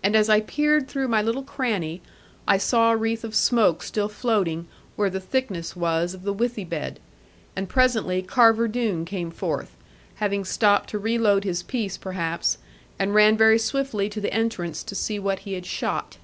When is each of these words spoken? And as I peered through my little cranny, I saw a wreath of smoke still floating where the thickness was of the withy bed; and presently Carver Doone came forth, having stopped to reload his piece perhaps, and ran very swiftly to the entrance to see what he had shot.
And 0.00 0.14
as 0.14 0.28
I 0.28 0.40
peered 0.42 0.86
through 0.86 1.08
my 1.08 1.20
little 1.20 1.42
cranny, 1.42 2.00
I 2.46 2.56
saw 2.56 2.92
a 2.92 2.96
wreath 2.96 3.24
of 3.24 3.34
smoke 3.34 3.82
still 3.82 4.08
floating 4.08 4.68
where 4.94 5.10
the 5.10 5.18
thickness 5.18 5.74
was 5.74 6.14
of 6.14 6.22
the 6.22 6.32
withy 6.32 6.62
bed; 6.62 7.00
and 7.56 7.68
presently 7.68 8.22
Carver 8.22 8.68
Doone 8.68 9.04
came 9.04 9.32
forth, 9.32 9.72
having 10.18 10.44
stopped 10.44 10.90
to 10.90 11.00
reload 11.00 11.42
his 11.42 11.64
piece 11.64 11.96
perhaps, 11.96 12.58
and 12.96 13.12
ran 13.12 13.36
very 13.36 13.58
swiftly 13.58 14.08
to 14.08 14.20
the 14.20 14.32
entrance 14.32 14.84
to 14.84 14.94
see 14.94 15.18
what 15.18 15.40
he 15.40 15.54
had 15.54 15.66
shot. 15.66 16.18